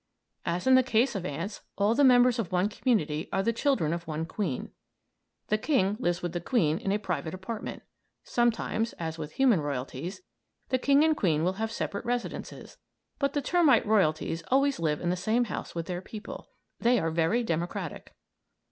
[0.47, 3.93] As in the case of ants, all the members of one community are the children
[3.93, 4.71] of one queen.
[5.49, 7.83] The king lives with the queen in a private apartment.
[8.23, 10.21] Sometimes as with human royalties
[10.69, 12.77] the king and queen will have separate residences,
[13.19, 16.49] but the termite royalties always live in the same house with their people;
[16.79, 18.15] they are very democratic.